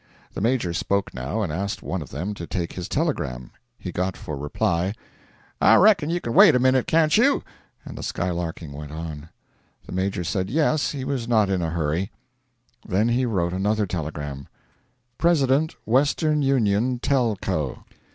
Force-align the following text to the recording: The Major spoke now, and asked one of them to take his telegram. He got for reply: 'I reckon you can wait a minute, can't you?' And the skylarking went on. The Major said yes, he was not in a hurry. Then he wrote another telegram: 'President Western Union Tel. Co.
The 0.33 0.41
Major 0.41 0.73
spoke 0.73 1.13
now, 1.13 1.43
and 1.43 1.53
asked 1.53 1.83
one 1.83 2.01
of 2.01 2.09
them 2.09 2.33
to 2.33 2.47
take 2.47 2.73
his 2.73 2.89
telegram. 2.89 3.51
He 3.77 3.91
got 3.91 4.17
for 4.17 4.35
reply: 4.35 4.95
'I 5.61 5.75
reckon 5.75 6.09
you 6.09 6.19
can 6.19 6.33
wait 6.33 6.55
a 6.55 6.59
minute, 6.59 6.87
can't 6.87 7.15
you?' 7.15 7.43
And 7.85 7.95
the 7.95 8.01
skylarking 8.01 8.71
went 8.71 8.91
on. 8.91 9.29
The 9.85 9.91
Major 9.91 10.23
said 10.23 10.49
yes, 10.49 10.89
he 10.89 11.05
was 11.05 11.27
not 11.27 11.51
in 11.51 11.61
a 11.61 11.69
hurry. 11.69 12.11
Then 12.83 13.09
he 13.09 13.27
wrote 13.27 13.53
another 13.53 13.85
telegram: 13.85 14.47
'President 15.19 15.75
Western 15.85 16.41
Union 16.41 16.97
Tel. 16.97 17.35
Co. 17.39 17.83